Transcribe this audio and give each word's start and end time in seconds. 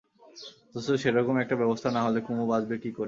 অথচ 0.75 0.87
সেরকম 1.03 1.35
একটা 1.39 1.55
ব্যবস্থা 1.55 1.89
না 1.91 2.01
হলে 2.05 2.19
কুমু 2.21 2.43
বাঁচবে 2.47 2.75
কী 2.75 2.89
করে? 2.89 2.99